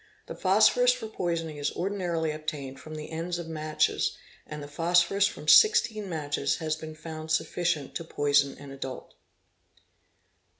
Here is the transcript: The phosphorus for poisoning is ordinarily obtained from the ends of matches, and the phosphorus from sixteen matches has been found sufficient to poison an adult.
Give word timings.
The 0.25 0.33
phosphorus 0.33 0.91
for 0.93 1.07
poisoning 1.07 1.57
is 1.57 1.71
ordinarily 1.75 2.31
obtained 2.31 2.79
from 2.79 2.95
the 2.95 3.11
ends 3.11 3.37
of 3.37 3.47
matches, 3.47 4.17
and 4.47 4.63
the 4.63 4.67
phosphorus 4.67 5.27
from 5.27 5.47
sixteen 5.47 6.09
matches 6.09 6.55
has 6.57 6.75
been 6.75 6.95
found 6.95 7.29
sufficient 7.29 7.93
to 7.97 8.03
poison 8.03 8.57
an 8.57 8.71
adult. 8.71 9.13